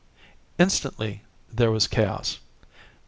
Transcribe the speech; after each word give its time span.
Instantly 0.57 1.21
there 1.53 1.69
was 1.69 1.85
chaos. 1.85 2.39